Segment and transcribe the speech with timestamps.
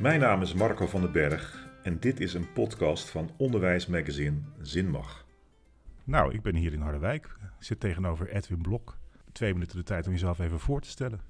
[0.00, 5.26] Mijn naam is Marco van den Berg en dit is een podcast van onderwijsmagazine Zinmag.
[6.04, 7.24] Nou, ik ben hier in Harderwijk.
[7.58, 8.96] Ik zit tegenover Edwin Blok.
[9.32, 11.20] Twee minuten de tijd om jezelf even voor te stellen.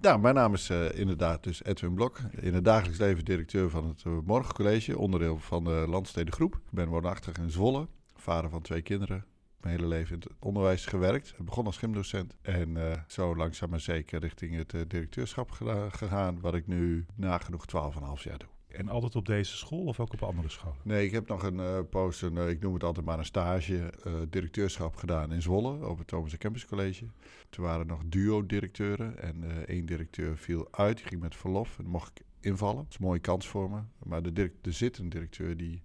[0.00, 2.20] Nou, mijn naam is uh, inderdaad dus Edwin Blok.
[2.30, 6.54] In het dagelijks leven directeur van het uh, Morgencollege, onderdeel van de Landstedengroep.
[6.54, 9.24] Ik ben woonachtig in Zwolle, vader van twee kinderen.
[9.60, 11.34] Mijn hele leven in het onderwijs gewerkt.
[11.38, 15.50] Ik begon als gymdocent en uh, zo langzaam maar zeker richting het directeurschap
[15.90, 16.40] gegaan.
[16.40, 18.48] Wat ik nu nagenoeg 12,5 jaar doe.
[18.68, 20.76] En altijd op deze school of ook op andere scholen?
[20.82, 23.92] Nee, ik heb nog een uh, post, een, ik noem het altijd maar een stage,
[24.06, 27.04] uh, directeurschap gedaan in Zwolle op het Thomas Campus College.
[27.50, 31.86] Toen waren er nog duo-directeuren en één directeur viel uit, die ging met verlof en
[31.86, 32.76] mocht ik invallen.
[32.76, 33.80] Dat is een mooie kans voor me.
[34.02, 35.82] Maar de, direct, de zittende directeur die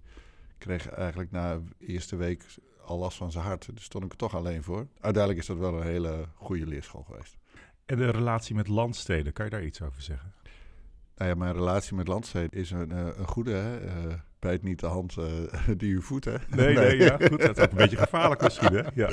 [0.57, 2.45] kreeg eigenlijk na de eerste week
[2.85, 3.69] al last van zijn hart.
[3.73, 4.87] Dus stond ik er toch alleen voor.
[4.99, 7.37] Uiteindelijk is dat wel een hele goede leerschool geweest.
[7.85, 10.33] En de relatie met landsteden, kan je daar iets over zeggen?
[11.15, 13.51] Nou ja, mijn relatie met Landsteden is een, uh, een goede.
[13.51, 13.85] Hè?
[13.85, 15.25] Uh, bijt niet de hand uh,
[15.77, 16.35] die u voedt, hè?
[16.49, 17.41] Nee, nee, ja, goed.
[17.41, 18.81] Dat is ook een beetje gevaarlijk misschien, hè?
[18.93, 19.09] Ja.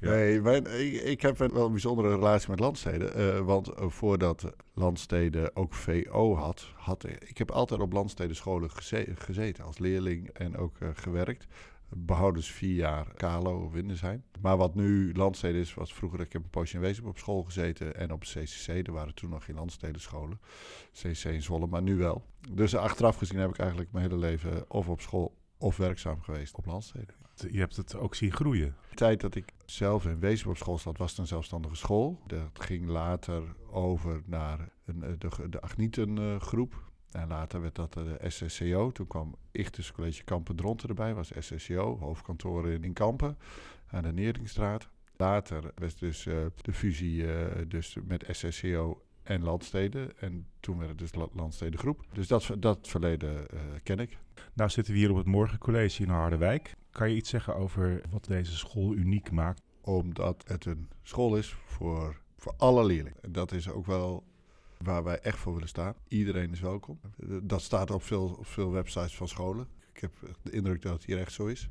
[0.00, 0.10] ja.
[0.10, 3.44] Nee, mijn, ik, ik, heb wel een bijzondere relatie met Landsteden.
[3.44, 9.64] want voordat Landsteden ook VO had, had ik heb altijd op Landsteden scholen geze gezeten
[9.64, 11.46] als leerling en ook gewerkt
[11.88, 14.24] behoudens vier jaar Kalo of zijn.
[14.40, 17.42] Maar wat nu landsteden is, was vroeger, ik heb een poosje in Wezen op school
[17.42, 18.86] gezeten en op CCC.
[18.86, 20.40] Er waren toen nog geen landstedenscholen.
[20.92, 22.24] CCC in Zwolle, maar nu wel.
[22.50, 26.54] Dus achteraf gezien heb ik eigenlijk mijn hele leven of op school of werkzaam geweest
[26.54, 27.14] op landsteden.
[27.50, 28.74] Je hebt het ook zien groeien.
[28.88, 32.20] De tijd dat ik zelf in Wezen op school zat, was het een zelfstandige school.
[32.26, 36.84] Dat ging later over naar een, de, de Agnietengroep.
[37.16, 38.90] En later werd dat de SSCO.
[38.90, 43.38] Toen kwam Ichtus College Kampen Dronten erbij, was SSCO, hoofdkantoor in, in Kampen
[43.86, 44.88] aan de Neringstraat.
[45.16, 50.18] Later was dus uh, de fusie uh, dus met SSCO en Landsteden.
[50.18, 52.04] En toen werd het dus Landstedengroep.
[52.12, 54.18] Dus dat, dat verleden uh, ken ik.
[54.52, 56.74] Nou zitten we hier op het Morgencollege in Harderwijk.
[56.90, 59.62] Kan je iets zeggen over wat deze school uniek maakt?
[59.80, 63.22] Omdat het een school is voor, voor alle leerlingen.
[63.22, 64.24] En dat is ook wel
[64.78, 65.94] waar wij echt voor willen staan.
[66.08, 67.00] Iedereen is welkom.
[67.42, 69.68] Dat staat op veel, veel websites van scholen.
[69.92, 71.68] Ik heb de indruk dat het hier echt zo is.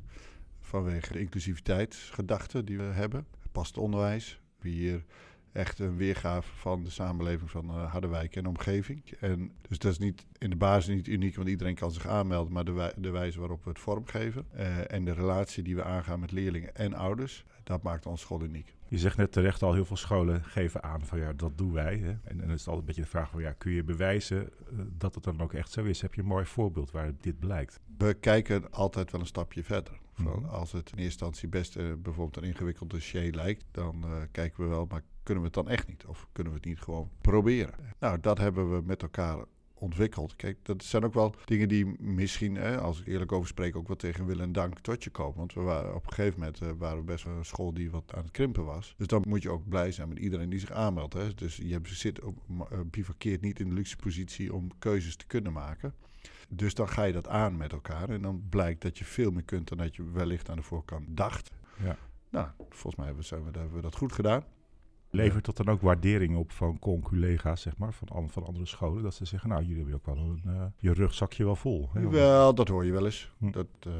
[0.60, 3.26] Vanwege de inclusiviteitsgedachte die we hebben.
[3.52, 4.40] Past onderwijs.
[4.60, 5.04] Hier
[5.56, 9.10] echt een weergave van de samenleving van uh, Harderwijk en omgeving.
[9.20, 12.52] En dus dat is niet in de basis niet uniek, want iedereen kan zich aanmelden,
[12.52, 15.84] maar de, wij, de wijze waarop we het vormgeven uh, en de relatie die we
[15.84, 18.75] aangaan met leerlingen en ouders, dat maakt onze school uniek.
[18.88, 21.96] Je zegt net terecht al, heel veel scholen geven aan van ja, dat doen wij.
[21.96, 22.08] Hè?
[22.08, 24.50] En, en dan is het altijd een beetje de vraag van ja, kun je bewijzen
[24.72, 26.00] uh, dat het dan ook echt zo is?
[26.00, 27.80] Heb je een mooi voorbeeld waar dit blijkt?
[27.98, 29.98] We kijken altijd wel een stapje verder.
[30.12, 30.44] Van, mm -hmm.
[30.44, 34.62] Als het in eerste instantie best uh, bijvoorbeeld een ingewikkeld dossier lijkt, dan uh, kijken
[34.62, 36.06] we wel, maar kunnen we het dan echt niet?
[36.06, 37.74] Of kunnen we het niet gewoon proberen?
[37.98, 39.44] Nou, dat hebben we met elkaar
[39.78, 40.36] ontwikkeld.
[40.36, 43.86] Kijk, dat zijn ook wel dingen die misschien, hè, als ik eerlijk over spreek, ook
[43.86, 45.36] wel tegen wil en dank tot je komen.
[45.36, 47.90] Want we waren op een gegeven moment uh, waren we best wel een school die
[47.90, 48.94] wat aan het krimpen was.
[48.96, 51.14] Dus dan moet je ook blij zijn met iedereen die zich aanmeldt.
[51.14, 51.34] Hè.
[51.34, 55.52] Dus je zit op, uh, bivakkeert niet in de luxe positie om keuzes te kunnen
[55.52, 55.94] maken.
[56.48, 58.08] Dus dan ga je dat aan met elkaar.
[58.10, 61.16] En dan blijkt dat je veel meer kunt dan dat je wellicht aan de voorkant
[61.16, 61.50] dacht.
[61.82, 61.98] Ja.
[62.30, 64.44] Nou, volgens mij hebben we, hebben we dat goed gedaan.
[65.10, 69.02] Levert dat dan ook waardering op van conculega's, zeg maar, van, van andere scholen?
[69.02, 71.90] Dat ze zeggen, nou, jullie hebben ook wel een, uh, je rugzakje wel vol.
[71.92, 72.08] Hè?
[72.08, 73.32] Wel, dat hoor je wel eens.
[73.38, 73.50] Hm.
[73.50, 73.92] Dat, uh,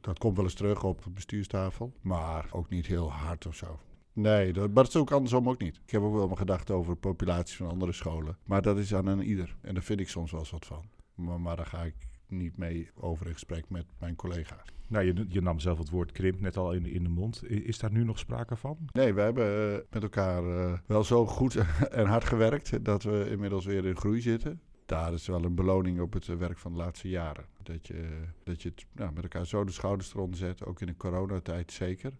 [0.00, 1.92] dat komt wel eens terug op de bestuurstafel.
[2.00, 3.78] Maar ook niet heel hard of zo.
[4.12, 5.80] Nee, dat, maar dat is ook andersom ook niet.
[5.84, 8.36] Ik heb ook wel mijn gedachten over populaties van andere scholen.
[8.44, 9.56] Maar dat is aan een ieder.
[9.60, 10.84] En daar vind ik soms wel eens wat van.
[11.14, 11.94] Maar, maar daar ga ik
[12.28, 14.72] niet mee over in gesprek met mijn collega's.
[14.88, 17.50] Nou, je, je, nam zelf het woord krimp net al in, in de mond.
[17.50, 18.78] Is daar nu nog sprake van?
[18.92, 21.54] Nee, we hebben uh, met elkaar uh, wel zo goed
[21.90, 24.60] en hard gewerkt dat we inmiddels weer in groei zitten.
[24.86, 27.44] Daar is wel een beloning op het werk van de laatste jaren.
[27.62, 28.08] Dat je,
[28.42, 31.72] dat je het nou, met elkaar zo de schouders eronder zet, ook in de coronatijd
[31.72, 32.12] zeker.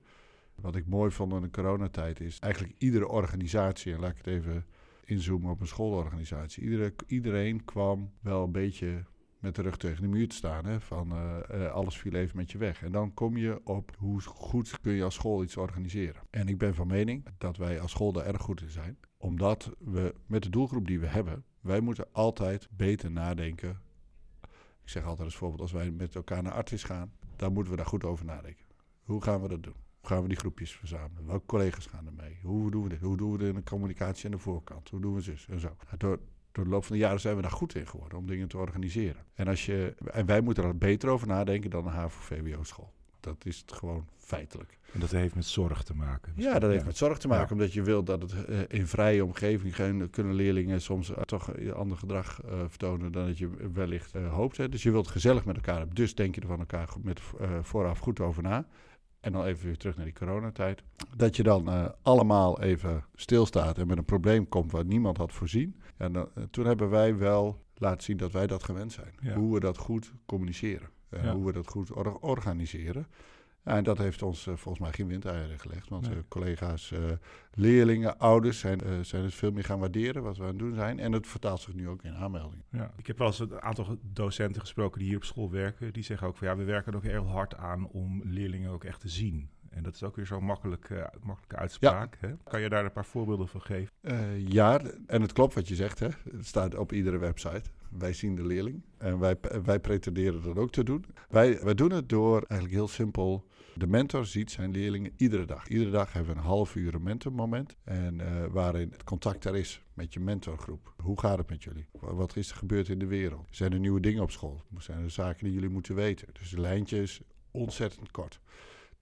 [0.54, 4.26] Wat ik mooi vond in de coronatijd is eigenlijk iedere organisatie, en laat ik het
[4.26, 4.64] even
[5.04, 6.62] inzoomen op een schoolorganisatie.
[6.62, 9.04] Iedere, iedereen kwam wel een beetje
[9.44, 10.64] met de rug tegen de muur te staan.
[10.64, 12.82] Hè, van uh, uh, alles viel even met je weg.
[12.82, 16.22] En dan kom je op hoe goed kun je als school iets organiseren.
[16.30, 18.98] En ik ben van mening dat wij als school daar erg goed in zijn.
[19.16, 23.80] Omdat we met de doelgroep die we hebben, wij moeten altijd beter nadenken.
[24.82, 27.78] Ik zeg altijd als voorbeeld, als wij met elkaar naar Artis gaan, dan moeten we
[27.78, 28.64] daar goed over nadenken.
[29.02, 29.76] Hoe gaan we dat doen?
[30.00, 31.26] Hoe gaan we die groepjes verzamelen?
[31.26, 32.38] Welke collega's gaan er mee?
[32.42, 33.00] Hoe doen we dit?
[33.00, 34.90] Hoe doen we de communicatie aan de voorkant?
[34.90, 35.76] Hoe doen we zus en zo?
[35.98, 36.20] Door,
[36.54, 38.58] door de loop van de jaren zijn we daar goed in geworden om dingen te
[38.58, 39.22] organiseren.
[39.34, 42.92] En, als je, en wij moeten er beter over nadenken dan een HAVO-VWO-school.
[43.20, 44.78] Dat is het gewoon feitelijk.
[44.92, 46.32] En dat heeft met zorg te maken.
[46.36, 47.52] Ja, dat heeft met zorg te maken, Ja.
[47.52, 51.54] omdat je wilt dat het eh, in vrije omgeving gaan, kunnen leerlingen soms eh, toch
[51.56, 54.56] een ander gedrag eh, vertonen dan dat je wellicht eh, hoopt.
[54.56, 54.68] Hè.
[54.68, 55.94] Dus je wilt gezellig met elkaar hebben.
[55.94, 58.66] Dus denk je er van elkaar met, eh, vooraf goed over na.
[59.24, 60.82] En dan even weer terug naar die coronatijd.
[61.16, 65.32] Dat je dan eh, allemaal even stilstaat en met een probleem komt wat niemand had
[65.32, 65.80] voorzien.
[65.96, 69.14] En dan, eh, toen hebben wij wel laten zien dat wij dat gewend zijn.
[69.20, 69.34] Ja.
[69.34, 70.88] Hoe we dat goed communiceren.
[71.08, 71.34] En Ja.
[71.34, 73.06] hoe we dat goed or- organiseren.
[73.64, 75.88] Ja, en dat heeft ons eh, volgens mij geen windeieren gelegd.
[75.88, 76.16] Want Nee.
[76.16, 76.98] eh, collega's, eh,
[77.54, 80.74] leerlingen, ouders zijn, eh, zijn het veel meer gaan waarderen wat we aan het doen
[80.74, 80.98] zijn.
[80.98, 82.64] En het vertaalt zich nu ook in aanmeldingen.
[82.70, 82.90] Ja.
[82.96, 85.92] Ik heb wel eens een aantal docenten gesproken die hier op school werken.
[85.92, 88.84] Die zeggen ook van ja, we werken er ook heel hard aan om leerlingen ook
[88.84, 89.48] echt te zien.
[89.70, 92.16] En dat is ook weer zo'n makkelijk, eh, makkelijke uitspraak.
[92.20, 92.28] Hè?
[92.44, 93.92] Kan je daar een paar voorbeelden van geven?
[94.00, 95.98] Eh, ja, en het klopt wat je zegt.
[95.98, 96.08] Hè.
[96.32, 97.62] Het staat op iedere website.
[97.98, 98.82] Wij zien de leerling.
[98.98, 101.04] En wij, wij pretenderen dat ook te doen.
[101.28, 103.46] Wij, wij doen het door eigenlijk heel simpel.
[103.74, 105.68] De mentor ziet zijn leerlingen iedere dag.
[105.68, 107.76] Iedere dag hebben we een half uur een mentormoment.
[107.84, 110.94] En eh, waarin het contact er is met je mentorgroep.
[111.02, 111.86] Hoe gaat het met jullie?
[112.00, 113.46] Wa- Wat is er gebeurd in de wereld?
[113.50, 114.62] Zijn er nieuwe dingen op school?
[114.78, 116.28] Zijn er zaken die jullie moeten weten?
[116.32, 117.20] Dus de lijntje is
[117.50, 118.40] ontzettend kort.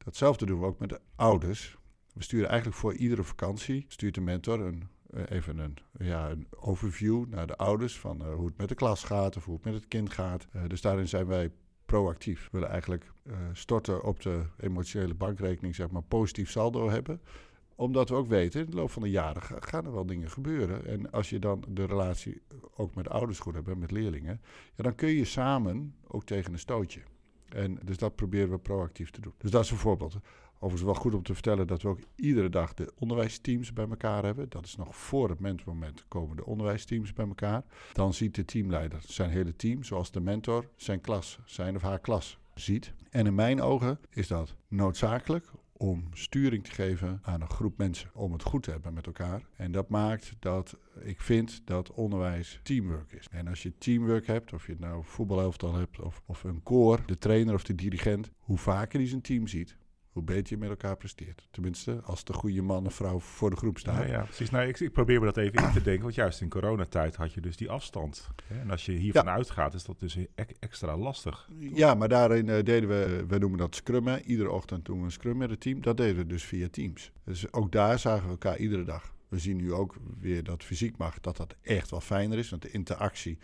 [0.05, 1.77] Datzelfde doen we ook met de ouders.
[2.15, 4.89] We sturen eigenlijk voor iedere vakantie, stuurt de mentor een,
[5.29, 9.05] even een, ja, een overview naar de ouders van eh, hoe het met de klas
[9.05, 10.47] gaat of hoe het met het kind gaat.
[10.53, 11.51] Eh, dus daarin zijn wij
[11.87, 12.43] proactief.
[12.43, 17.21] We willen eigenlijk eh, storten op de emotionele bankrekening, zeg maar, positief saldo hebben
[17.75, 20.31] omdat we ook weten, in de loop van de jaren ga- gaan er wel dingen
[20.31, 20.87] gebeuren.
[20.87, 22.43] En als je dan de relatie
[22.77, 24.41] ook met ouders goed hebt, en met leerlingen,
[24.75, 27.01] ja, dan kun je samen ook tegen een stootje.
[27.49, 29.33] En dus dat proberen we proactief te doen.
[29.39, 30.17] Dus dat is een voorbeeld.
[30.65, 34.25] Overigens wel goed om te vertellen dat we ook iedere dag de onderwijsteams bij elkaar
[34.25, 34.49] hebben.
[34.49, 37.65] Dat is nog voor het mentormoment komen de onderwijsteams bij elkaar.
[37.93, 41.99] Dan ziet de teamleider zijn hele team, zoals de mentor, zijn klas, zijn of haar
[41.99, 42.93] klas ziet.
[43.11, 48.11] En in mijn ogen is dat noodzakelijk om sturing te geven aan een groep mensen.
[48.15, 49.43] Om het goed te hebben met elkaar.
[49.57, 53.27] En dat maakt dat ik vind dat onderwijs teamwork is.
[53.31, 57.03] En als je teamwork hebt, of je het nou voetbalelftal hebt, of, of een koor,
[57.07, 59.77] de trainer of de dirigent, hoe vaker die zijn team ziet,
[60.13, 61.49] hoe beter je met elkaar presteert.
[61.51, 64.07] Tenminste, als de goede man of vrouw voor de groep staat.
[64.07, 64.51] Ja, ja, precies.
[64.51, 66.03] Nou, ik, ik probeer me dat even in te denken.
[66.03, 68.31] Want juist in coronatijd had je dus die afstand.
[68.45, 68.61] Hè?
[68.61, 70.27] En als je hiervan uitgaat, is dat dus e-
[70.59, 71.49] extra lastig.
[71.59, 74.23] Ja, maar daarin eh, deden we, eh, we noemen dat scrummen.
[74.23, 75.81] Iedere ochtend doen we een scrum met het team.
[75.81, 77.13] Dat deden we dus via Teams.
[77.25, 79.15] Dus ook daar zagen we elkaar iedere dag.
[79.29, 82.51] We zien nu ook weer dat fysiek mag, dat dat echt wel fijner is.
[82.51, 83.39] Want de interactie,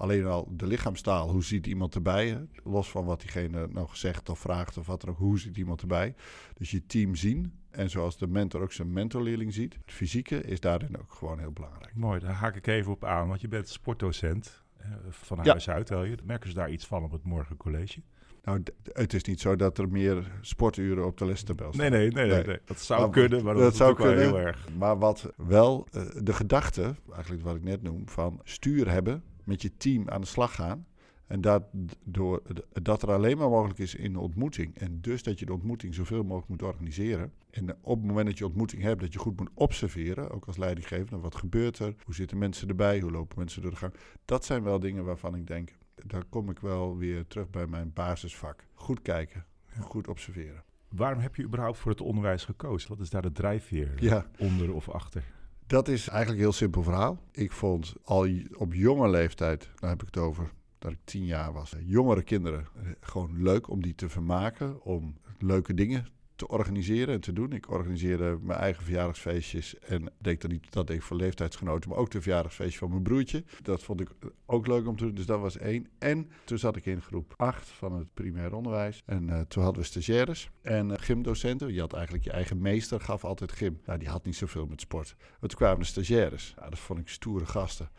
[0.00, 2.46] alleen al de lichaamstaal, hoe ziet iemand erbij?
[2.64, 5.80] Los van wat diegene nou gezegd of vraagt of wat er ook, hoe ziet iemand
[5.80, 6.14] erbij?
[6.54, 7.52] Dus je team zien.
[7.70, 9.74] En zoals de mentor ook zijn mentorleerling ziet.
[9.74, 11.94] Het fysieke is daarin ook gewoon heel belangrijk.
[11.94, 13.28] Mooi, daar haak ik even op aan.
[13.28, 15.50] Want je bent sportdocent eh, van Ja.
[15.50, 16.16] huis uit, tel je.
[16.24, 18.02] Merken ze daar iets van op het morgencollege?
[18.44, 18.62] Nou,
[18.92, 21.90] het is niet zo dat er meer sporturen op de lestabel staan.
[21.90, 22.58] Nee, nee, nee, nee.
[22.64, 24.18] Dat zou kunnen, maar dat, zou kunnen.
[24.18, 24.68] heel erg.
[24.78, 29.62] Maar wat wel eh, de gedachte, eigenlijk wat ik net noem, van stuur hebben, met
[29.62, 30.86] je team aan de slag gaan.
[31.26, 31.62] En dat,
[32.04, 32.42] door,
[32.82, 34.78] dat er alleen maar mogelijk is in de ontmoeting.
[34.78, 37.32] En dus dat je de ontmoeting zoveel mogelijk moet organiseren.
[37.50, 40.56] En op het moment dat je ontmoeting hebt, dat je goed moet observeren, ook als
[40.56, 41.22] leidinggevende.
[41.22, 41.94] Wat gebeurt er?
[42.04, 43.00] Hoe zitten mensen erbij?
[43.00, 43.94] Hoe lopen mensen door de gang?
[44.24, 45.72] Dat zijn wel dingen waarvan ik denk,
[46.06, 48.64] daar kom ik wel weer terug bij mijn basisvak.
[48.74, 49.44] Goed kijken,
[49.80, 50.64] goed observeren.
[50.88, 52.88] Waarom heb je überhaupt voor het onderwijs gekozen?
[52.88, 53.92] Wat is daar de drijfveer?
[54.02, 54.26] Ja.
[54.38, 55.24] Onder of achter?
[55.70, 57.20] Dat is eigenlijk een heel simpel verhaal.
[57.32, 61.52] Ik vond al op jonge leeftijd, daar heb ik het over dat ik tien jaar
[61.52, 66.06] was, eh, jongere kinderen eh, gewoon leuk om die te vermaken, om leuke dingen
[66.40, 67.52] te organiseren en te doen.
[67.52, 72.10] Ik organiseerde mijn eigen verjaardagsfeestjes en deed dat niet dat ik voor leeftijdsgenoten, maar ook
[72.10, 73.44] de verjaardagsfeestje van mijn broertje.
[73.62, 74.08] Dat vond ik
[74.46, 75.88] ook leuk om te doen, dus dat was één.
[75.98, 79.82] En toen zat ik in groep 8 van het primair onderwijs en eh, toen hadden
[79.82, 81.72] we stagiaires en eh, gymdocenten.
[81.72, 83.80] Je had eigenlijk je eigen meester, gaf altijd gym.
[83.84, 85.14] Nou, die had niet zoveel met sport.
[85.18, 86.54] Maar toen kwamen de stagiaires.
[86.56, 87.90] Ja, dat vond ik stoere gasten.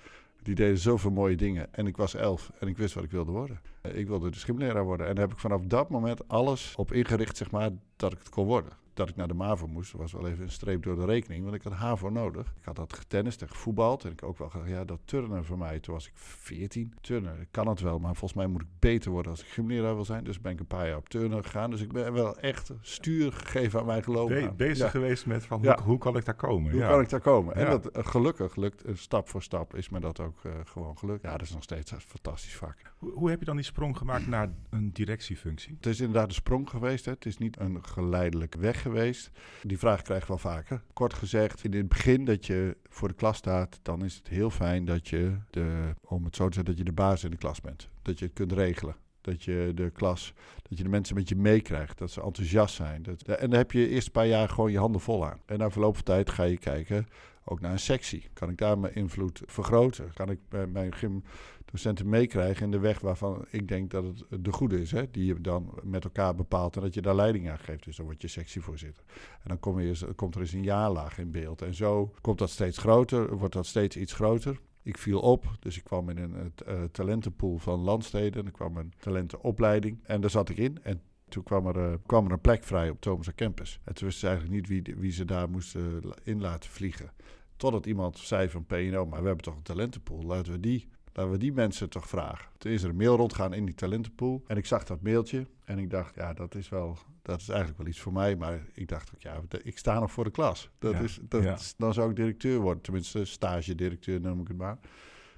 [0.43, 1.73] Die deden zoveel mooie dingen.
[1.73, 3.61] En ik was elf en ik wist wat ik wilde worden.
[3.81, 5.07] Ik wilde dus gymleraar worden.
[5.07, 8.29] En daar heb ik vanaf dat moment alles op ingericht, zeg maar, dat ik het
[8.29, 8.80] kon worden.
[8.93, 11.43] Dat ik naar de MAVO moest, was wel even een streep door de rekening.
[11.43, 12.47] Want ik had HAVO nodig.
[12.59, 14.03] Ik had dat getennist en gevoetbald.
[14.03, 15.79] En ik ook wel gedacht, ja, dat turnen voor mij.
[15.79, 16.93] Toen was ik 14.
[17.01, 17.99] Turnen, kan het wel.
[17.99, 20.23] Maar volgens mij moet ik beter worden als ik gymleraar wil zijn.
[20.23, 21.69] Dus ben ik een paar jaar op turnen gegaan.
[21.69, 24.29] Dus ik ben wel echt stuur gegeven aan mijn geloof.
[24.29, 24.89] Be- bezig Ja.
[24.89, 25.79] geweest met van, Ja.
[25.83, 26.71] hoe, kan ik daar komen?
[26.71, 26.89] Hoe Ja.
[26.89, 27.55] kan ik daar komen?
[27.55, 30.97] En dat eh, gelukkig lukt, eh, stap voor stap is me dat ook eh, gewoon
[30.97, 31.21] gelukt.
[31.21, 32.75] Ja, dat is nog steeds een fantastisch vak.
[32.97, 35.73] Hoe, hoe heb je dan die sprong gemaakt naar een directiefunctie?
[35.75, 37.05] Het is inderdaad een sprong geweest.
[37.05, 37.11] Hè.
[37.11, 39.31] Het is niet een geleidelijk weg geweest.
[39.63, 40.81] Die vraag krijg ik wel vaker.
[40.93, 44.49] Kort gezegd, in het begin dat je voor de klas staat, dan is het heel
[44.49, 47.37] fijn dat je, de, om het zo te zeggen, dat je de baas in de
[47.37, 47.89] klas bent.
[48.01, 48.95] Dat je het kunt regelen.
[49.21, 50.33] Dat je de klas,
[50.69, 51.97] dat je de mensen met je meekrijgt.
[51.97, 53.03] Dat ze enthousiast zijn.
[53.03, 55.41] Dat, en daar heb je eerst een paar jaar gewoon je handen vol aan.
[55.45, 57.07] En na verloop van tijd ga je kijken
[57.43, 58.29] ook naar een sectie.
[58.33, 60.13] Kan ik daar mijn invloed vergroten?
[60.13, 60.39] Kan ik
[60.71, 65.11] mijn gymdocenten meekrijgen in de weg waarvan ik denk dat het de goede is, hè?
[65.11, 67.83] die je dan met elkaar bepaalt en dat je daar leiding aan geeft.
[67.83, 69.03] Dus dan word je sectievoorzitter.
[69.43, 71.61] En dan je, komt er eens een jaarlaag in beeld.
[71.61, 74.59] En zo komt dat steeds groter, wordt dat steeds iets groter.
[74.83, 78.45] Ik viel op, dus ik kwam in een uh, talentenpool van landsteden.
[78.45, 80.83] Er kwam een talentenopleiding en daar zat ik in.
[80.83, 83.79] En toen kwam er, uh, kwam er een plek vrij op Thomas Campus.
[83.83, 87.11] En toen wisten ze eigenlijk niet wie, wie ze daar moesten in laten vliegen.
[87.55, 91.31] Totdat iemand zei van PNO, maar we hebben toch een talentenpool, laten we die, laten
[91.31, 92.49] we die mensen toch vragen.
[92.57, 95.79] Toen is er een mail rondgaan in die talentenpool en ik zag dat mailtje en
[95.79, 98.35] ik dacht, ja, dat is wel, dat is eigenlijk wel iets voor mij.
[98.35, 100.69] Maar ik dacht ook, ja, ik sta nog voor de klas.
[100.79, 104.79] Dat is, dat, Dan zou ik directeur worden, tenminste stage directeur noem ik het maar.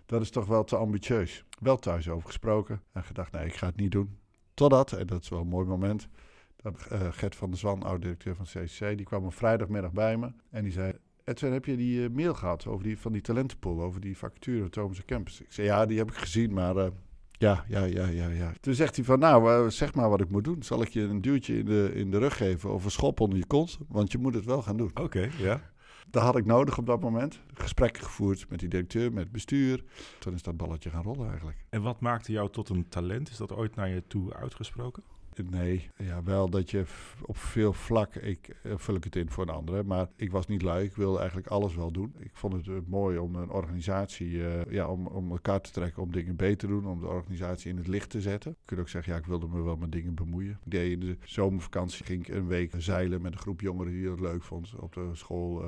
[0.05, 1.45] Dat is toch wel te ambitieus.
[1.59, 4.17] Wel thuis over gesproken en gedacht, nee, ik ga het niet doen.
[4.53, 6.07] Totdat, en dat is wel een mooi moment,
[6.55, 10.31] dat, uh, Gert van der Zwan, oud-directeur van CCC, die kwam een vrijdagmiddag bij me
[10.49, 10.93] en die zei...
[11.25, 14.69] Edwin, heb je die uh, mail gehad over die, van die talentenpool, over die vacature
[14.69, 15.41] Thomas Campus?
[15.41, 16.87] Ik zei, ja, die heb ik gezien, maar uh,
[17.31, 18.53] ja, ja, ja, ja, ja.
[18.59, 20.63] Toen zegt hij van, nou, zeg maar wat ik moet doen.
[20.63, 23.37] Zal ik je een duwtje in de, in de rug geven of een schop onder
[23.37, 23.77] je kont?
[23.87, 24.91] Want je moet het wel gaan doen.
[24.93, 25.71] Oké, ja.
[26.09, 27.39] Dat had ik nodig op dat moment.
[27.53, 29.83] Gesprekken gevoerd met die directeur, met het bestuur.
[30.19, 31.65] Toen is dat balletje gaan rollen eigenlijk.
[31.69, 33.29] En wat maakte jou tot een talent?
[33.29, 35.03] Is dat ooit naar je toe uitgesproken?
[35.41, 36.85] Nee, ja, wel dat je
[37.21, 40.47] op veel vlakken, ik eh, vul ik het in voor een andere, maar ik was
[40.47, 40.85] niet lui.
[40.85, 42.15] Ik wilde eigenlijk alles wel doen.
[42.19, 46.03] Ik vond het uh, mooi om een organisatie, uh, ja, om, om elkaar te trekken,
[46.03, 48.51] om dingen beter te doen, om de organisatie in het licht te zetten.
[48.51, 50.59] Je kunt ook zeggen, ja, ik wilde me wel met dingen bemoeien.
[50.63, 54.09] Ik deed in de zomervakantie ging ik een week zeilen met een groep jongeren die
[54.09, 54.75] het leuk vond.
[54.79, 55.65] Op de school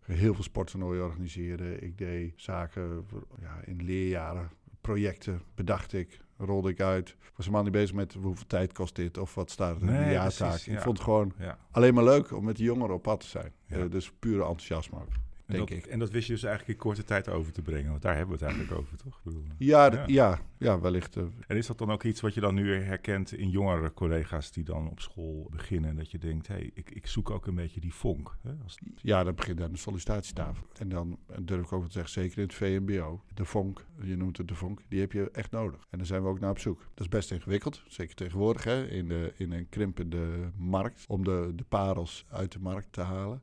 [0.00, 1.82] heel veel sporttoernooien organiseren.
[1.82, 3.06] Ik deed zaken
[3.40, 7.08] ja, in leerjaren, projecten bedacht ik rolde ik uit.
[7.08, 10.04] Ik was helemaal niet bezig met hoeveel tijd kost dit of wat staat er in
[10.04, 10.60] de jaartaak.
[10.60, 11.32] Ik vond het gewoon
[11.70, 13.52] alleen maar leuk om met de jongeren op pad te zijn.
[13.66, 15.86] Uh, dus pure enthousiasme ook denk dat, ik.
[15.86, 17.90] En dat wist je dus eigenlijk in korte tijd over te brengen.
[17.90, 19.20] Want daar hebben we het eigenlijk over, toch?
[19.58, 20.40] ja, ja.
[20.58, 21.16] ja, wellicht.
[21.16, 24.52] Uh, en is dat dan ook iets wat je dan nu herkent in jongere collega's
[24.52, 25.96] die dan op school beginnen?
[25.96, 28.36] Dat je denkt, hé, hey, ik, ik zoek ook een beetje die vonk.
[28.42, 28.50] Hè?
[28.62, 28.78] Als...
[28.96, 30.66] Ja, dat begint aan de sollicitatietafel.
[30.78, 34.36] En dan durf ik ook te zeggen, zeker in het VMBO, de vonk, je noemt
[34.36, 35.86] het de vonk, die heb je echt nodig.
[35.90, 36.78] En daar zijn we ook naar op zoek.
[36.78, 41.52] Dat is best ingewikkeld, zeker tegenwoordig, hè, in, de, in een krimpende markt, om de,
[41.54, 43.42] de parels uit de markt te halen.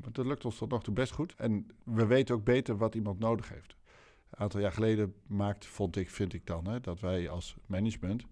[0.00, 1.34] Maar dat lukt ons tot nog toe best goed.
[1.36, 3.76] En we weten ook beter wat iemand nodig heeft.
[4.30, 8.24] Een aantal jaar geleden maakt, vond ik, vind ik dan, hè, dat wij als management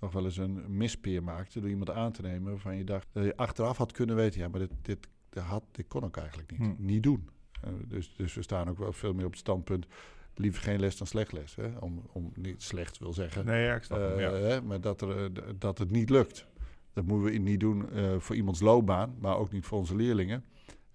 [0.00, 3.24] nog wel eens een mispeer maakten door iemand aan te nemen waarvan je dacht dat
[3.24, 6.50] je achteraf had kunnen weten, ja, maar dit, dit, dit, had, dit kon ik eigenlijk
[6.50, 6.84] niet, hm.
[6.84, 7.28] niet doen.
[7.64, 9.86] Uh, dus, dus we staan ook wel veel meer op het standpunt
[10.34, 11.54] liever geen les dan slecht les.
[11.54, 11.68] Hè?
[11.78, 13.44] Om, om niet slecht wil zeggen.
[13.44, 14.32] Nee, ja, ik snap uh, ja.
[14.32, 14.62] hè?
[14.62, 16.46] Maar dat, er, uh, dat het niet lukt.
[16.92, 17.88] Dat moeten we niet doen
[18.18, 20.44] voor iemands loopbaan, maar ook niet voor onze leerlingen.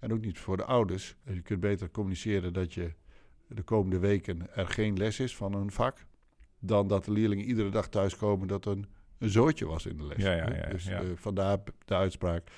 [0.05, 1.15] En ook niet voor de ouders.
[1.23, 2.93] Je kunt beter communiceren dat je
[3.47, 6.05] de komende weken er geen les is van een vak.
[6.59, 8.85] Dan dat de leerlingen iedere dag thuiskomen dat een,
[9.17, 10.17] een zootje was in de les.
[10.17, 12.51] Ja, ja, ja, dus uh, vandaar de uitspraak: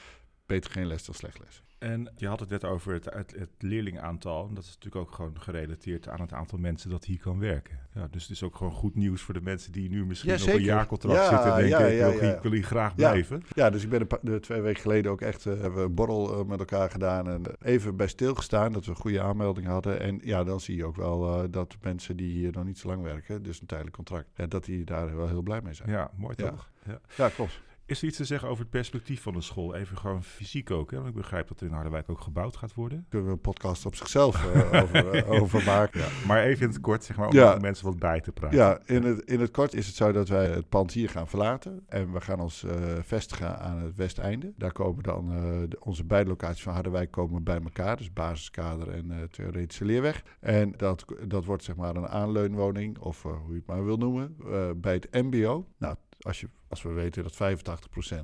[0.46, 1.64] beter geen les dan slecht les.
[1.78, 4.54] En je had het net over het, het, het leerlingaantal.
[4.54, 7.80] Dat is natuurlijk ook gewoon gerelateerd aan het aantal mensen dat hier kan werken.
[7.94, 10.44] Ja, dus het is ook gewoon goed nieuws voor de mensen die nu misschien ja,
[10.44, 13.44] op een jaarcontract zitten en denken, ja, ik, wil, ik wil hier graag blijven.
[13.50, 16.40] Ja, dus ik ben een twee weken geleden ook echt, uh, hebben we een borrel
[16.40, 20.00] uh, met elkaar gedaan en even bij stilgestaan, dat we een goede aanmelding hadden.
[20.00, 22.88] En ja, dan zie je ook wel uh, dat mensen die hier nog niet zo
[22.88, 25.90] lang werken, dus een tijdelijk contract, dat die daar wel heel blij mee zijn.
[25.90, 26.70] Ja, mooi toch?
[26.86, 27.62] Ja, ja klopt.
[27.88, 29.76] Is er iets te zeggen over het perspectief van de school?
[29.76, 30.92] Even gewoon fysiek ook.
[30.92, 30.98] Hè?
[30.98, 33.06] Want ik begrijp dat er in Harderwijk ook gebouwd gaat worden.
[33.10, 36.00] Kunnen we een podcast op zichzelf uh, over, uh, over, maken.
[36.00, 36.08] Ja.
[36.28, 37.58] Maar even in het kort, zeg maar, om ja.
[37.62, 38.58] mensen wat bij te praten.
[38.58, 41.28] Ja, in het, in het kort is het zo dat wij het pand hier gaan
[41.28, 41.84] verlaten.
[41.88, 44.54] En we gaan ons uh, vestigen aan het westeinde.
[44.58, 45.30] Daar komen dan
[45.70, 47.98] de, onze beide locaties van Harderwijk komen bij elkaar.
[47.98, 50.24] Dus basiskader en theoretische leerweg.
[50.40, 54.36] En dat, dat wordt zeg maar een aanleunwoning, of hoe je het maar wil noemen,
[54.82, 55.68] bij het mbo.
[55.78, 58.16] Nou, als, je, als we weten dat 85%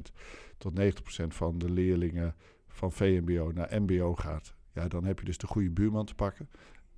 [0.58, 0.84] tot 90%
[1.28, 2.36] van de leerlingen
[2.68, 6.50] van VMBO naar MBO gaat, ja, dan heb je dus de goede buurman te pakken.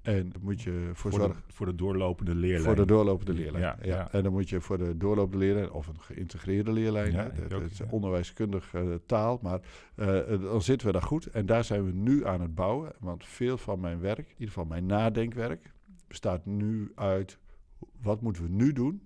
[0.02, 1.44] En dan moet je voor, voor zorgen.
[1.48, 2.64] De, voor de doorlopende leerlijn.
[2.64, 3.64] Voor de doorlopende leerlijn.
[3.64, 4.12] Ja, ja.
[4.12, 7.82] En dan moet je voor de doorlopende leerlijn, of een geïntegreerde leerlijn, ja, dat is
[7.90, 9.60] onderwijskundig uh, taal, maar
[9.96, 11.25] uh, dan zitten we daar goed.
[11.25, 12.92] En daar zijn we nu aan het bouwen.
[13.00, 15.72] Want veel van mijn werk, in ieder geval mijn nadenkwerk,
[16.08, 17.40] bestaat nu uit
[18.02, 19.02] wat moeten we nu doen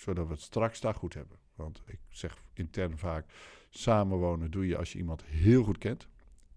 [0.00, 1.36] zodat we het straks daar goed hebben.
[1.54, 3.26] Want ik zeg intern vaak,
[3.70, 6.08] samenwonen doe je als je iemand heel goed kent.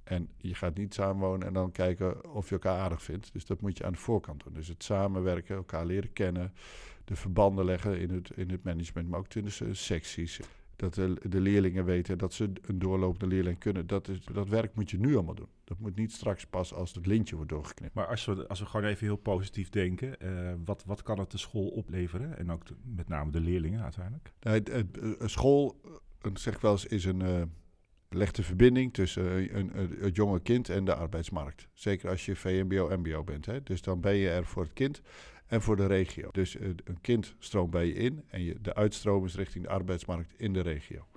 [0.03, 3.33] En je gaat niet samenwonen en dan kijken of je elkaar aardig vindt.
[3.33, 4.53] Dus dat moet je aan de voorkant doen.
[4.53, 6.53] Dus het samenwerken, elkaar leren kennen,
[7.05, 10.39] de verbanden leggen in het, in het management, maar ook de secties.
[10.83, 13.87] Dat de, de leerlingen weten dat ze een doorlopende leerling kunnen.
[13.87, 15.47] Dat, is, dat werk moet je nu allemaal doen.
[15.63, 17.93] Dat moet niet straks pas als het lintje wordt doorgeknipt.
[17.93, 21.31] Maar als we, als we gewoon even heel positief denken, uh, wat, wat kan het
[21.31, 22.37] de school opleveren?
[22.37, 22.63] En ook
[22.95, 24.33] met name de leerlingen uiteindelijk?
[24.39, 25.81] een school,
[26.33, 27.41] zeg ik wel eens, is een, uh,
[28.09, 31.67] legt de verbinding tussen een, een, het jonge kind en de arbeidsmarkt.
[31.73, 33.45] Zeker als je VMBO, MBO bent.
[33.45, 33.63] Hè?
[33.63, 35.01] Dus dan ben je er voor het kind
[35.53, 36.29] en voor de regio.
[36.31, 39.69] Dus uh, een kind stroomt bij je in en je, de uitstroom is richting de
[39.69, 41.07] arbeidsmarkt in de regio.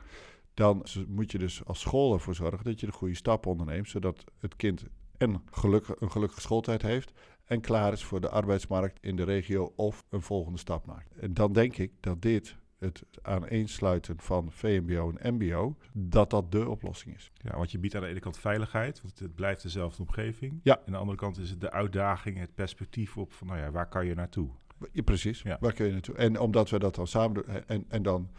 [0.55, 4.25] Dan moet je dus als school ervoor zorgen dat je de goede stap onderneemt, zodat
[4.39, 4.85] het kind
[5.17, 7.13] en gelukkig, een gelukkige schooltijd heeft
[7.45, 11.17] en klaar is voor de arbeidsmarkt in de regio of een volgende stap maakt.
[11.17, 16.69] En dan denk ik dat dit het aaneensluiten van VMBO en MBO, dat dat de
[16.69, 17.31] oplossing is.
[17.35, 20.61] Ja, want je biedt aan de ene kant veiligheid, want het blijft dezelfde omgeving.
[20.63, 20.79] Ja.
[20.87, 23.89] Aan de andere kant is het de uitdaging, het perspectief op van, nou ja, waar
[23.89, 24.49] kan je naartoe?
[24.93, 25.57] Ja, precies, ja.
[25.61, 26.15] waar kun je naartoe?
[26.15, 28.31] En omdat we dat dan samen doen, en, en dan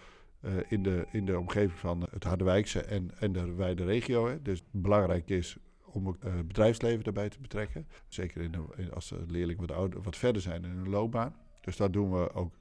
[0.42, 4.28] uh, in, de, in de omgeving van het Harderwijkse en, en de wijde regio.
[4.28, 4.42] Hè.
[4.42, 7.88] Dus belangrijk is om het uh, bedrijfsleven daarbij te betrekken.
[8.08, 11.36] Zeker in de, als de leerlingen wat, ouder, wat verder zijn in hun loopbaan.
[11.62, 12.54] Dus dat doen we ook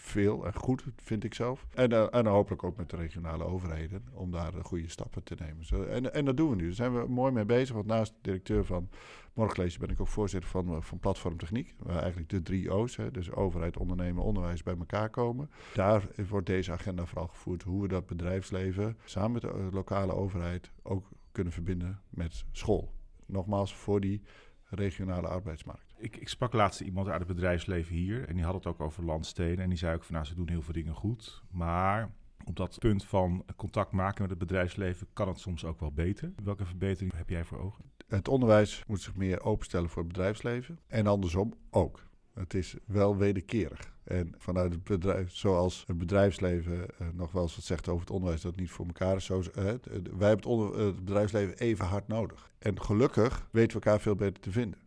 [0.00, 1.66] veel en goed, vind ik zelf.
[1.74, 5.36] En, uh, en hopelijk ook met de regionale overheden om daar de goede stappen te
[5.38, 5.64] nemen.
[5.64, 6.64] Zo, en, en dat doen we nu.
[6.64, 7.74] Daar zijn we mooi mee bezig.
[7.74, 8.88] Want naast directeur van
[9.32, 11.74] Morgenlezen ben ik ook voorzitter van, eh, van Platform Techniek.
[11.78, 15.50] Waar eigenlijk de drie O's, hè, dus overheid, ondernemen, onderwijs, bij elkaar komen.
[15.74, 20.12] Daar wordt deze agenda vooral gevoerd hoe we dat bedrijfsleven samen met de eh, lokale
[20.12, 22.92] overheid ook kunnen verbinden met school.
[23.26, 24.22] Nogmaals, voor die
[24.64, 25.87] regionale arbeidsmarkt.
[25.98, 29.04] Ik, ik, sprak laatst iemand uit het bedrijfsleven hier en die had het ook over
[29.04, 29.58] landsteden.
[29.58, 31.42] En die zei ook van nou, ze doen heel veel dingen goed.
[31.50, 32.10] Maar
[32.44, 36.32] op dat punt van contact maken met het bedrijfsleven kan het soms ook wel beter.
[36.44, 37.84] Welke verbetering heb jij voor ogen?
[38.08, 40.78] Het onderwijs moet zich meer openstellen voor het bedrijfsleven.
[40.86, 42.06] En andersom ook.
[42.34, 43.96] Het is wel wederkerig.
[44.04, 48.10] En vanuit het bedrijf, zoals het bedrijfsleven uh, nog wel eens wat zegt over het
[48.10, 49.24] onderwijs, dat het niet voor elkaar is.
[49.24, 52.50] Zo, uh, wij hebben het, onder, het bedrijfsleven even hard nodig.
[52.58, 54.78] En gelukkig weten we elkaar veel beter te vinden.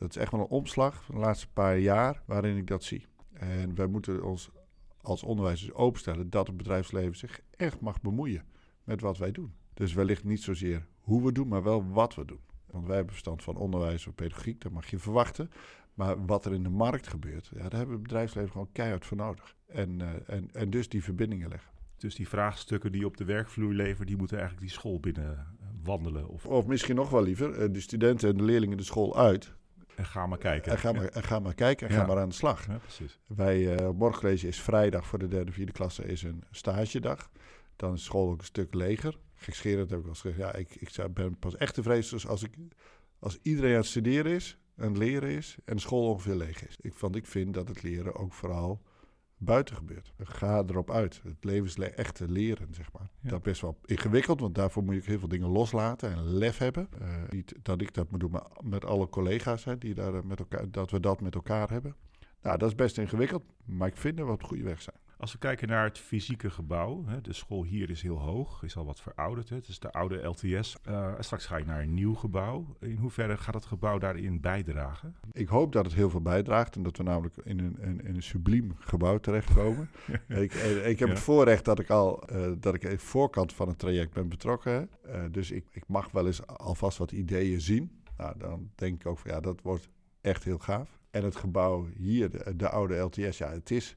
[0.00, 3.06] Dat is echt wel een omslag van de laatste paar jaar waarin ik dat zie.
[3.32, 4.50] En wij moeten ons
[5.00, 8.44] als onderwijzers openstellen dat het bedrijfsleven zich echt mag bemoeien
[8.84, 9.52] met wat wij doen.
[9.74, 12.40] Dus wellicht niet zozeer hoe we doen, maar wel wat we doen.
[12.66, 15.50] Want wij hebben verstand van onderwijs of pedagogiek, dat mag je verwachten.
[15.94, 19.06] Maar wat er in de markt gebeurt, ja, daar hebben we het bedrijfsleven gewoon keihard
[19.06, 19.56] voor nodig.
[19.66, 21.70] En, uh, en, en dus die verbindingen leggen.
[21.96, 25.46] Dus die vraagstukken die op de werkvloer leveren, die moeten eigenlijk die school binnen
[25.82, 26.28] wandelen?
[26.28, 29.58] Of, of misschien nog wel liever, de studenten en de leerlingen de school uit.
[29.96, 30.72] En ga maar kijken.
[30.72, 32.00] En ga maar, en ga maar kijken en ja.
[32.00, 32.66] ga maar aan de slag.
[32.66, 33.18] Ja, precies.
[33.26, 37.30] Wij, uh, morgenlezen is vrijdag voor de derde, vierde klasse is een stagedag.
[37.76, 39.18] Dan is school ook een stuk leger.
[39.34, 42.54] Gekscherend heb ik al gezegd, ja, ik, ik ben pas echt tevreden dus als, ik,
[43.18, 46.68] als iedereen aan het studeren is, aan het leren is en de school ongeveer leeg
[46.68, 46.76] is.
[46.80, 48.82] Ik, want ik vind dat het leren ook vooral
[49.42, 50.12] buiten gebeurt.
[50.18, 51.20] Ga erop uit.
[51.24, 53.10] Het leven is echt leren, zeg maar.
[53.20, 53.28] Ja.
[53.28, 56.58] Dat is best wel ingewikkeld, want daarvoor moet je heel veel dingen loslaten en lef
[56.58, 56.88] hebben.
[57.00, 60.38] Uh, niet dat ik dat moet doen, maar met alle collega's hè, die daar met
[60.38, 61.96] elkaar, dat we dat met elkaar hebben.
[62.42, 64.96] Nou, dat is best ingewikkeld, maar ik vind dat we op de goede weg zijn.
[65.20, 68.76] Als we kijken naar het fysieke gebouw, hè, de school hier is heel hoog, is
[68.76, 69.48] al wat verouderd.
[69.48, 70.76] Hè, het is de oude LTS.
[70.88, 72.76] Uh, straks ga je naar een nieuw gebouw.
[72.80, 75.16] In hoeverre gaat het gebouw daarin bijdragen?
[75.32, 78.22] Ik hoop dat het heel veel bijdraagt en dat we namelijk in een, in een
[78.22, 79.90] subliem gebouw terechtkomen.
[80.28, 80.52] ik,
[80.84, 81.14] ik heb ja.
[81.14, 84.90] het voorrecht dat ik al uh, dat ik de voorkant van het traject ben betrokken.
[85.06, 88.00] Uh, dus ik, ik mag wel eens alvast wat ideeën zien.
[88.16, 89.88] Nou, dan denk ik ook van ja, dat wordt
[90.20, 90.98] echt heel gaaf.
[91.10, 93.96] En het gebouw hier, de, de oude LTS, ja, het is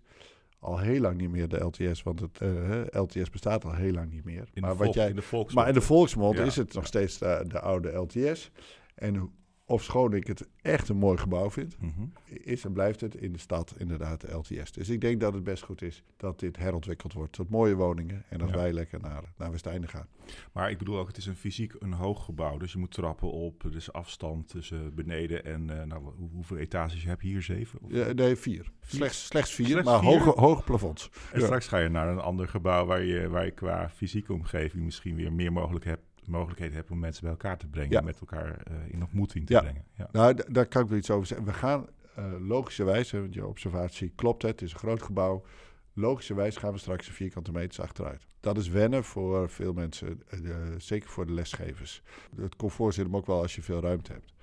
[0.63, 4.11] al heel lang niet meer de LTS, want het uh, LTS bestaat al heel lang
[4.11, 4.47] niet meer.
[4.53, 5.55] In maar wat jij, in de volksmond.
[5.59, 6.43] maar in de volksmond Ja.
[6.43, 8.51] is het nog steeds de, de oude LTS.
[8.95, 9.31] En
[9.65, 12.03] ofschoon ik het echt een mooi gebouw vind, Mhm.
[12.25, 14.71] is en blijft het in de stad inderdaad de LTS.
[14.71, 18.23] Dus ik denk dat het best goed is dat dit herontwikkeld wordt tot mooie woningen
[18.29, 18.55] en dat Ja.
[18.55, 20.07] wij lekker naar, naar Westeinde gaan.
[20.53, 22.57] Maar ik bedoel ook, het is een fysiek een hoog gebouw.
[22.57, 23.63] Dus je moet trappen op.
[23.71, 25.69] Is afstand tussen beneden en...
[25.79, 27.41] eh, nou, hoe- hoeveel etages heb je hier?
[27.41, 27.79] Zeven?
[27.81, 28.71] Of- Ja, nee, vier.
[28.81, 30.09] Slechts, slechts vier, Slechts maar vier?
[30.09, 31.09] Hoge, hoge plafonds.
[31.33, 31.45] En Ja.
[31.45, 35.15] straks ga je naar een ander gebouw waar je, waar je qua fysieke omgeving misschien
[35.15, 37.91] weer meer mogelijk hebt, mogelijkheden hebt om mensen bij elkaar te brengen.
[37.91, 38.01] Ja.
[38.01, 39.59] Met elkaar eh, in ontmoeting te Ja.
[39.61, 39.85] brengen.
[39.97, 40.09] Ja.
[40.11, 41.47] Nou, daar kan ik wel iets over zeggen.
[41.47, 45.45] We gaan eh, logischerwijs, hè, want je observatie klopt, hè, het is een groot gebouw.
[45.93, 48.27] Logischerwijs gaan we straks de vierkante meters achteruit.
[48.39, 50.39] Dat is wennen voor veel mensen, eh,
[50.77, 52.01] zeker voor de lesgevers.
[52.35, 54.33] Het comfort zit hem ook wel als je veel ruimte hebt.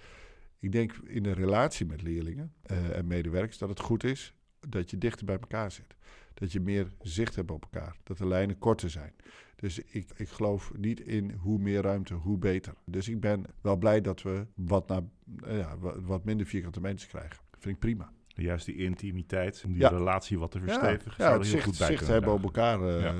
[0.58, 2.52] Ik denk in de relatie met leerlingen
[2.92, 4.34] en medewerkers dat het goed is
[4.68, 5.94] dat je dichter bij elkaar zit.
[6.34, 7.96] Dat je meer zicht hebt op elkaar.
[8.02, 9.12] Dat de lijnen korter zijn.
[9.56, 12.74] Dus ik, ik geloof niet in hoe meer ruimte, hoe beter.
[12.84, 15.02] Dus ik ben wel blij dat we wat, naar,
[15.46, 17.38] ja, wat minder vierkante meters krijgen.
[17.50, 18.12] Dat vind ik prima.
[18.34, 21.24] Juist die intimiteit, om die relatie wat te verstevigen.
[21.24, 23.10] Ja, ja het zicht, goed zicht hebben op elkaar uh,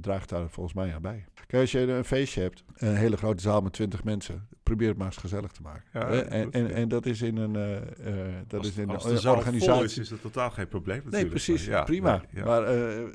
[0.00, 1.24] draagt daar volgens mij aan bij.
[1.34, 4.96] Kijk, als je een feestje hebt, een hele grote zaal met twintig mensen, probeer het
[4.96, 5.82] maar eens gezellig te maken.
[5.92, 9.30] Ja, en, en, en, dat is in een, uh, dat als, is in als een
[9.30, 9.84] organisatie.
[9.84, 10.96] Is, is dat totaal geen probleem.
[11.04, 11.22] Natuurlijk.
[11.22, 11.68] Nee, precies.
[11.84, 12.22] Prima.
[12.44, 12.66] maar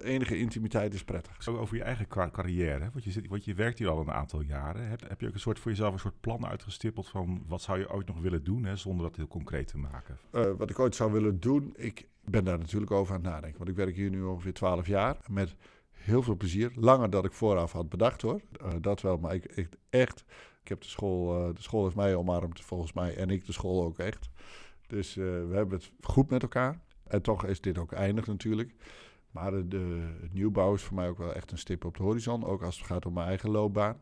[0.01, 1.43] enige intimiteit is prettig.
[1.43, 2.89] Zo over je eigen carrière.
[2.91, 4.87] Want je, zit, want je werkt hier al een aantal jaren.
[4.87, 7.79] Heb, heb je ook een soort voor jezelf een soort plan uitgestippeld van wat zou
[7.79, 10.17] je ooit nog willen doen, hè, zonder dat heel concreet te maken?
[10.57, 13.57] wat ik ooit zou willen doen, ik ben daar natuurlijk over aan het nadenken.
[13.57, 15.55] Want ik werk hier nu ongeveer 12 jaar met
[15.91, 16.71] heel veel plezier.
[16.75, 18.41] Langer dan ik vooraf had bedacht hoor.
[18.61, 20.25] Uh, dat wel, maar ik, ik, echt.
[20.61, 23.53] Ik heb de school, uh, de school heeft mij omarmd volgens mij en ik de
[23.53, 24.29] school ook echt.
[24.87, 26.79] Dus uh, we hebben het goed met elkaar.
[27.07, 28.75] En toch is dit ook eindig natuurlijk.
[29.31, 32.45] Maar de, de, nieuwbouw is voor mij ook wel echt een stip op de horizon.
[32.45, 33.99] Ook als het gaat om mijn eigen loopbaan.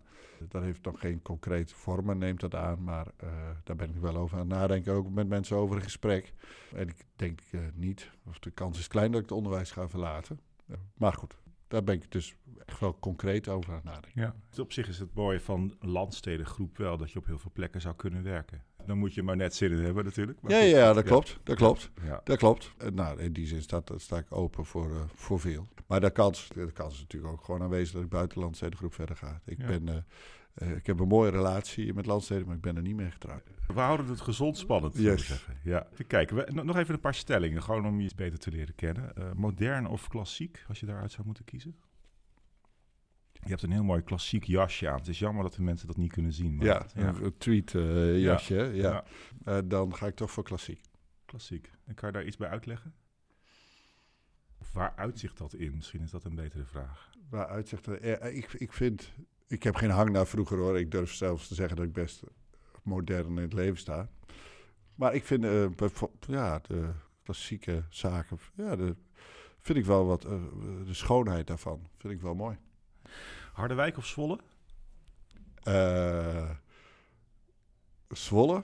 [0.49, 2.83] Dat heeft nog geen concrete vormen, neemt dat aan.
[2.83, 3.29] Maar uh,
[3.63, 4.93] daar ben ik wel over aan het nadenken.
[4.93, 6.33] Ook met mensen over een gesprek.
[6.75, 9.89] En ik denk uh, niet, of de kans is klein dat ik het onderwijs ga
[9.89, 10.39] verlaten.
[10.67, 14.21] Uh, maar goed, daar ben ik dus echt wel concreet over aan het nadenken.
[14.21, 14.61] Ja.
[14.61, 17.95] Op zich is het mooie van landstedengroep wel dat je op heel veel plekken zou
[17.95, 18.63] kunnen werken.
[18.85, 20.41] Dan moet je maar net zin in hebben natuurlijk.
[20.41, 21.39] Maar ja, goed, ja, dat klopt.
[21.43, 21.91] Dat klopt.
[22.03, 22.21] Ja.
[22.23, 22.71] Dat klopt.
[22.93, 25.67] Nou, in die zin staat, sta ik open voor, uh, voor veel.
[25.87, 29.15] Maar de kans, de kans is natuurlijk ook gewoon aanwezig dat ik buiten landstedengroep verder
[29.15, 29.41] ga.
[29.45, 29.65] Ik, ja.
[29.65, 29.95] ben, uh,
[30.69, 33.43] uh, ik heb een mooie relatie met landsteden, maar ik ben er niet mee getrouwd.
[33.67, 35.27] We houden het gezond spannend, yes.
[35.27, 35.57] zeggen.
[35.63, 35.87] Ja.
[35.91, 36.35] Even kijken.
[36.35, 39.13] We, nog even een paar stellingen, gewoon om je iets beter te leren kennen.
[39.35, 41.75] modern of klassiek, als je daaruit zou moeten kiezen?
[43.43, 44.97] Je hebt een heel mooi klassiek jasje aan.
[44.97, 46.55] Het is jammer dat de mensen dat niet kunnen zien.
[46.55, 48.71] Maar ja, ja, een tweet uh, jasje.
[48.73, 49.03] Ja.
[49.45, 49.61] ja.
[49.61, 50.81] Dan ga ik toch voor klassiek.
[51.25, 51.71] Klassiek.
[51.85, 52.93] En kan je daar iets bij uitleggen?
[54.73, 55.75] Waar uitzicht dat in?
[55.75, 57.09] Misschien is dat een betere vraag.
[57.29, 58.01] Waar uitzicht dat?
[58.01, 59.11] Ja, ik, ik vind...
[59.47, 60.79] Ik heb geen hang naar vroeger hoor.
[60.79, 62.23] Ik durf zelfs te zeggen dat ik best
[62.83, 64.09] modern in het leven sta.
[64.95, 65.65] Maar ik vind uh,
[66.19, 66.89] ja, de
[67.23, 68.39] klassieke zaken...
[68.55, 68.95] Ja, de,
[69.59, 70.21] vind ik wel wat...
[70.21, 72.57] de schoonheid daarvan vind ik wel mooi.
[73.53, 74.39] Harderwijk of Zwolle?
[75.67, 76.49] Uh,
[78.09, 78.63] Zwolle.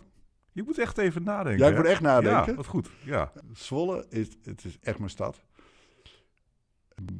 [0.51, 1.65] Je moet echt even nadenken.
[1.65, 2.51] Ja, ik moet echt nadenken.
[2.51, 2.89] Ja, wat goed.
[3.03, 3.31] Ja.
[3.53, 5.43] Zwolle is, het is echt mijn stad.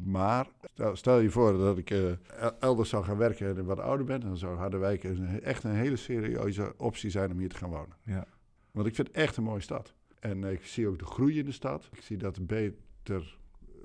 [0.03, 0.47] Maar
[0.93, 2.11] stel, je voor dat ik uh,
[2.59, 5.95] elders zou gaan werken en wat ouder ben, dan zou Harderwijk een, echt een hele
[5.95, 7.95] serieuze optie zijn om hier te gaan wonen.
[8.03, 8.25] Ja.
[8.71, 9.93] Want ik vind het echt een mooie stad.
[10.19, 11.89] En ik zie ook de groei in de stad.
[11.91, 13.37] Ik zie dat de, beter,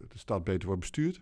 [0.09, 1.20] de stad beter wordt bestuurd.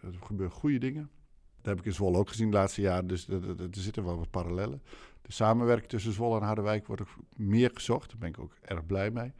[0.00, 1.10] Er gebeuren goede dingen.
[1.56, 3.06] Dat heb ik in Zwolle ook gezien de laatste jaren.
[3.06, 4.82] Dus er, zitten wel wat parallellen.
[5.22, 8.08] De samenwerking tussen Zwolle en Harderwijk wordt ook meer gezocht.
[8.10, 9.32] Daar ben ik ook erg blij mee.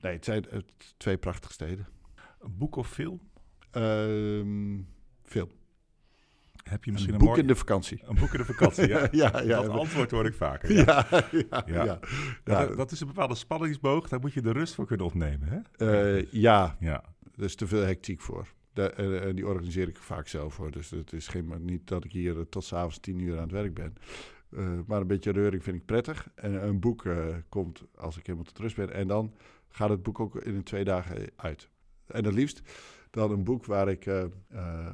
[0.00, 0.44] Nee, het zijn
[0.96, 1.86] twee prachtige steden.
[2.40, 3.20] Een boek of film?
[3.76, 4.78] Uh,
[5.22, 5.48] film.
[6.62, 8.02] Heb je misschien een, een boek in de vakantie?
[8.04, 8.98] Een boek in de vakantie, ja.
[9.10, 10.72] ja, ja dat antwoord hoor ik vaker.
[10.84, 11.06] Ja,
[11.66, 11.98] ja.
[12.44, 14.08] Dat, dat, is een bepaalde spanningsboog.
[14.08, 16.16] Daar moet je de rust voor kunnen opnemen, hè?
[16.18, 16.76] Uh, ja.
[16.80, 17.04] ja,
[17.36, 18.48] er is te veel hectiek voor.
[18.72, 18.94] De,
[19.26, 20.70] uh, die organiseer ik vaak zelf hoor.
[20.70, 23.74] Dus het is geen, niet dat ik hier tot s'avonds tien uur aan het werk
[23.74, 23.94] ben.
[24.50, 26.28] Uh, maar een beetje reuring vind ik prettig.
[26.34, 27.06] En een boek
[27.48, 28.92] komt als ik helemaal tot rust ben.
[28.92, 29.34] En dan
[29.68, 31.68] gaat het boek ook in twee dagen uit.
[32.06, 32.62] En het liefst
[33.12, 34.04] dan een boek waar ik,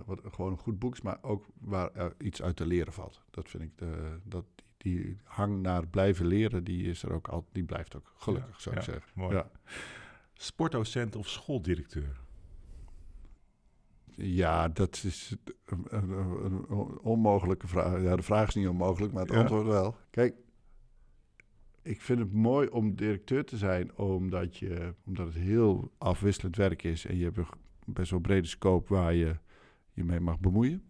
[0.07, 3.23] wat, gewoon een goed boek is, maar ook waar iets uit te leren valt.
[3.31, 4.45] Dat vind ik, de, dat,
[4.77, 8.55] die, die hang naar blijven leren, die, is er ook al, die blijft ook gelukkig,
[8.55, 9.13] ja, zou ik ja, zeggen.
[9.15, 9.37] Mooi.
[9.37, 9.51] Ja.
[10.35, 12.21] Sportdocent of schooldirecteur?
[14.15, 18.03] Ja, dat is een, een, onmogelijke vraag.
[18.03, 19.97] Ja, de vraag is niet onmogelijk, maar het antwoord wel.
[20.11, 20.35] Kijk,
[21.83, 26.83] ik vind het mooi om directeur te zijn, omdat, je, omdat het heel afwisselend werk
[26.83, 27.47] is en je hebt een
[27.93, 29.37] best wel brede scope waar je
[29.93, 30.83] je mee mag bemoeien.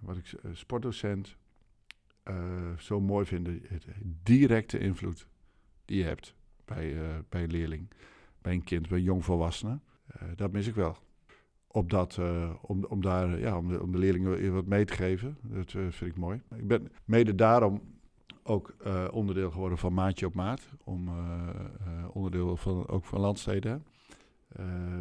[0.00, 1.36] Wat ik sportdocent
[2.24, 3.60] uh, zo mooi vind, de
[4.22, 5.26] directe invloed
[5.84, 6.96] die je hebt bij,
[7.28, 7.90] bij een leerling,
[8.42, 9.80] bij een kind, bij een jongvolwassene.
[10.22, 10.96] Uh, dat mis ik wel
[11.66, 12.18] op dat,
[12.60, 15.36] om, om, daar, ja, om, de, om de leerlingen wat mee te geven.
[15.42, 16.42] Dat vind ik mooi.
[16.56, 17.82] Ik ben mede daarom
[18.42, 18.74] ook
[19.10, 20.68] onderdeel geworden van Maatje op Maat.
[20.84, 21.10] Om,
[22.12, 23.84] onderdeel van, ook van Landsteden.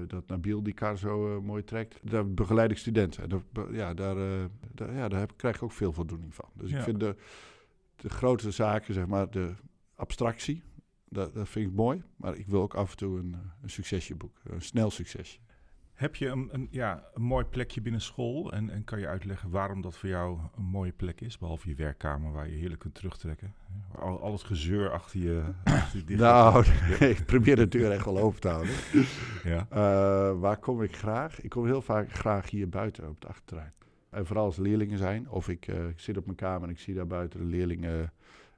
[0.08, 2.00] Dat Nabil die kar zo mooi trekt.
[2.02, 3.30] Daar begeleid ik studenten.
[3.30, 4.16] Dat, ja, daar,
[4.72, 6.50] daar, ja, daar heb, krijg ik ook veel voldoening van.
[6.54, 6.78] Dus ja.
[6.78, 7.16] ik vind de,
[7.96, 9.54] de grote zaken, zeg maar, de
[9.96, 10.64] abstractie...
[11.10, 14.42] Dat, dat vind ik mooi, maar ik wil ook af en toe een, een succesjeboek,
[14.44, 15.40] een snel succesje.
[15.94, 19.50] Heb je een, een, ja, een mooi plekje binnen school en, en kan je uitleggen
[19.50, 21.38] waarom dat voor jou een mooie plek is?
[21.38, 23.54] Behalve je werkkamer waar je heerlijk kunt terugtrekken.
[23.96, 25.44] Al, al het gezeur achter je.
[25.64, 26.66] achter je Nou,
[27.00, 28.74] nee, ik probeer de deur echt wel open te houden.
[29.44, 29.68] Ja.
[29.70, 31.42] Eh, waar kom ik graag?
[31.42, 33.74] Ik kom heel vaak graag hier buiten op het achterterrein.
[34.10, 35.30] En vooral als er leerlingen zijn.
[35.30, 38.14] Of ik, eh, ik zit op mijn kamer en ik zie daar buiten de leerlingen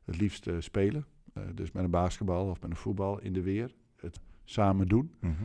[0.05, 1.05] het liefst eh, spelen.
[1.53, 3.73] Dus met een basketbal of met een voetbal in de weer.
[3.99, 5.13] Het samen doen.
[5.19, 5.43] Mhm.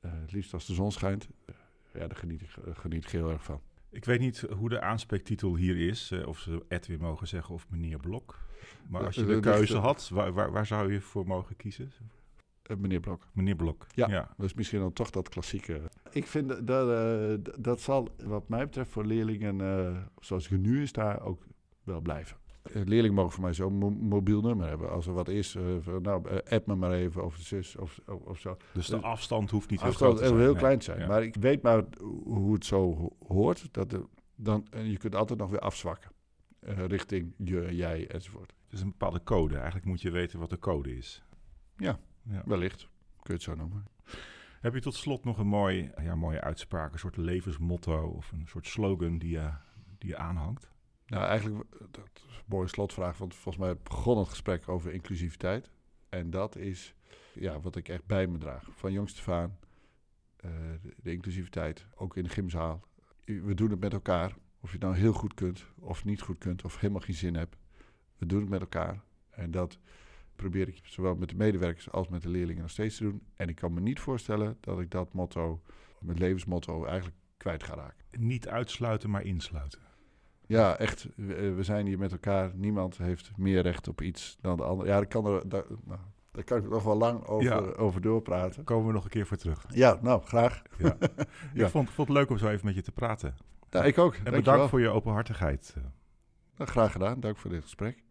[0.00, 1.28] Eh, het liefst als de zon schijnt.
[1.44, 1.54] Eh,
[1.92, 3.60] ja, daar geniet ik, eh, geniet ik heel erg van.
[3.90, 7.66] Ik weet niet hoe de aanspreektitel hier is, eh, of ze Edwin mogen zeggen of
[7.70, 8.38] meneer Blok.
[8.88, 11.92] Maar als je de dus, keuze had, waar, waar, waar zou je voor mogen kiezen?
[12.62, 13.26] Eh, meneer Blok.
[13.32, 13.86] Meneer Blok.
[13.94, 14.08] Ja.
[14.08, 14.28] ja.
[14.36, 15.80] Dat is misschien dan toch dat klassieke.
[16.10, 20.92] Ik vind dat, dat, zal wat mij betreft voor leerlingen, eh, zoals het nu is,
[20.92, 21.42] daar ook
[21.82, 22.36] wel blijven.
[22.74, 24.90] Eh, Leerlingen mogen voor mij zo'n mo- mobiel nummer hebben.
[24.90, 25.62] Als er wat is, eh,
[26.02, 28.56] nou, eh, app me maar even of zus of, of, of zo.
[28.72, 31.08] Dus de afstand hoeft niet heel Afstand groot te heel, heel klein te zijn.
[31.08, 31.84] Maar ik weet maar
[32.24, 33.68] hoe het zo ho- hoort.
[33.74, 33.98] Dat
[34.36, 36.10] dan, en je kunt altijd nog weer afzwakken.
[36.86, 38.54] richting je, jij enzovoort.
[38.64, 39.54] Het is een bepaalde code.
[39.56, 41.22] Eigenlijk moet je weten wat de code is.
[41.76, 41.98] Ja.
[42.22, 42.42] ja.
[42.46, 42.88] Wellicht, kun
[43.22, 43.86] je het zo noemen.
[44.60, 48.46] Heb je tot slot nog een mooi, ja, mooie uitspraak, een soort levensmotto of een
[48.46, 49.50] soort slogan die je,
[49.98, 50.70] die je aanhangt?
[51.08, 54.92] Nou, eigenlijk, eh, dat is een mooie slotvraag, want volgens mij begon het gesprek over
[54.92, 55.70] inclusiviteit.
[56.08, 56.94] En dat is
[57.34, 58.68] ja, wat ik echt bij me draag.
[58.70, 59.50] Van jongs af
[60.36, 60.50] eh,
[60.82, 62.82] de, de inclusiviteit, ook in de gymzaal.
[63.24, 66.38] We doen het met elkaar, of je het nou heel goed kunt, of niet goed
[66.38, 67.56] kunt, of helemaal geen zin hebt.
[68.16, 69.02] We doen het met elkaar.
[69.30, 69.78] En dat
[70.36, 73.22] probeer ik zowel met de medewerkers als met de leerlingen nog steeds te doen.
[73.34, 75.62] En ik kan me niet voorstellen dat ik dat motto,
[76.00, 78.04] mijn levensmotto, eigenlijk kwijt ga raken.
[78.18, 79.87] Niet uitsluiten, maar insluiten.
[80.48, 81.08] Ja, echt.
[81.16, 82.50] We, eh, we zijn hier met elkaar.
[82.54, 84.86] Niemand heeft meer recht op iets dan de ander.
[84.86, 86.00] Ja, daar kan, er, daar, nou,
[86.32, 87.58] daar kan ik nog wel lang over, Ja.
[87.58, 88.54] over doorpraten.
[88.56, 89.64] Daar komen we nog een keer voor terug.
[89.68, 90.62] Ja, nou, graag.
[90.78, 90.96] Ja.
[91.54, 91.64] Ja.
[91.64, 93.34] Ik vond, vond het leuk om zo even met je te praten.
[93.70, 94.14] Ja, ik ook.
[94.14, 95.74] En bedankt voor je openhartigheid.
[96.56, 97.20] Nou, graag gedaan.
[97.20, 98.02] Dank voor dit gesprek.